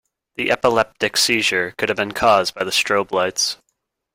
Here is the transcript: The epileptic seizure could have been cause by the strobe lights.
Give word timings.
The 0.35 0.49
epileptic 0.49 1.15
seizure 1.15 1.75
could 1.77 1.89
have 1.89 1.95
been 1.97 2.13
cause 2.13 2.49
by 2.49 2.63
the 2.63 2.71
strobe 2.71 3.11
lights. 3.11 3.57